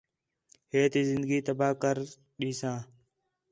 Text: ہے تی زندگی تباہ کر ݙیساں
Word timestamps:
ہے 0.71 0.81
تی 0.91 1.01
زندگی 1.09 1.39
تباہ 1.47 1.73
کر 1.81 1.97
ݙیساں 2.39 2.79